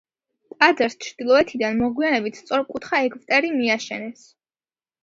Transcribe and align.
ტაძარს 0.61 0.95
ჩრდილოეთიდან 1.07 1.77
მოგვიანებით 1.83 2.41
სწორკუთხა 2.43 3.05
ეგვტერი 3.11 3.57
მიაშენეს. 3.61 4.27